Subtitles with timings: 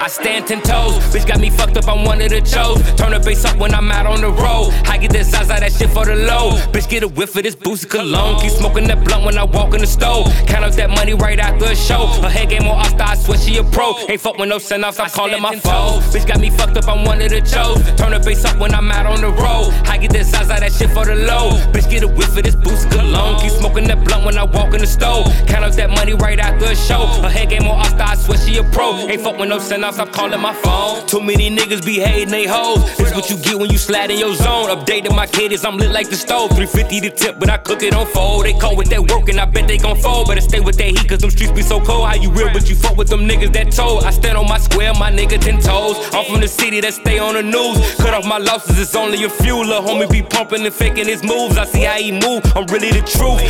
[0.00, 0.94] I stand ten toes.
[1.12, 2.80] Bitch got me fucked up, I'm one of the chose.
[2.94, 4.72] Turn the bass up when I'm out on the road.
[4.86, 6.52] I get that Zaza that shit for the low.
[6.72, 8.40] Bitch get a whiff of this boozy cologne.
[8.40, 10.26] Keep smoking that blunt when I walk in the stove.
[10.46, 12.06] Count up that money right after a show.
[12.22, 13.94] Her head game on All-Star, I swear she a pro.
[14.08, 16.00] Ain't fuck with no send offs, I'm calling my phone.
[16.12, 17.82] Bitch got me fucked up, I'm one of the chose.
[17.98, 19.74] Turn the bass up when I'm out on the road.
[19.86, 21.58] I get that Zaza that shit for the low.
[21.72, 23.40] Bitch get a whiff of this boozy cologne.
[23.40, 25.26] Keep smoking that blunt when I walk in the stove.
[25.46, 27.06] Count up that money right after a show.
[27.22, 28.96] Her head game on All-Star, I swear she a pro.
[29.08, 31.06] Ain't fuck with no send offs, I'm calling my phone.
[31.06, 32.84] Too many niggas be hating they hoes.
[32.96, 34.68] This what you get when you slide in your zone.
[34.68, 36.50] Updating my kiddies, I'm lit like the stove.
[36.50, 38.44] 350 the tip, but I cook it on fold.
[38.44, 40.28] They call with that work and I bet they gon' fold.
[40.28, 42.08] Better stay with that heat, cause them streets be so cold.
[42.08, 44.04] How you real, but you fuck with them niggas that told.
[44.04, 45.96] I stand on my square, my nigga ten toes.
[46.12, 47.78] I'm from the city that stay on the news.
[47.96, 49.56] Cut off my losses, it's only a few.
[49.56, 51.56] Lil' homie be pumping and faking his moves.
[51.56, 53.40] I see how he move, I'm really the truth.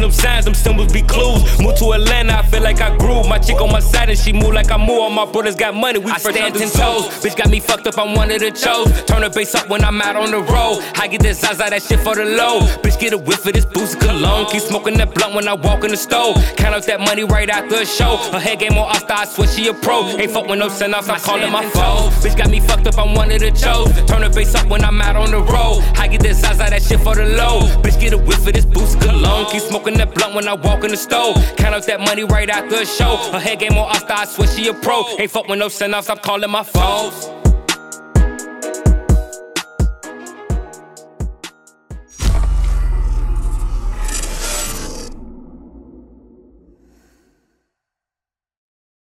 [0.00, 1.42] Them signs, them symbols be clues.
[1.60, 3.22] Move to Atlanta, I feel like I grew.
[3.24, 4.98] My chick on my side and she move like I move.
[4.98, 7.04] All my brothers got money, we I first stand ten toes.
[7.22, 8.90] Bitch got me fucked up, I'm one of the chose.
[9.04, 10.82] Turn the bass up when I'm out on the road.
[10.96, 12.60] I get that Zaza, that shit for the low.
[12.82, 14.46] Bitch get a whiff of this boozy cologne.
[14.50, 16.36] Keep smoking that blunt when I walk in the stove.
[16.56, 18.16] Count up that money right after a show.
[18.32, 20.06] Her head game on All-Star, I swear she a pro.
[20.16, 22.10] Ain't fuck with no send offs, I'm calling my phone.
[22.22, 23.92] Bitch got me fucked up, I'm one of the chose.
[24.08, 25.84] Turn the bass up when I'm out on the road.
[25.96, 27.68] I get that Zaza, that shit for the low.
[27.82, 28.98] Bitch get a whiff of this boozy
[29.48, 31.36] Keep smoking that blunt when I walk in the stove.
[31.56, 33.16] Count up that money right after a show.
[33.32, 35.04] Her head game on All-Star, I swear she a pro.
[35.18, 37.39] Ain't fuck with no send offs, I'm calling my phone.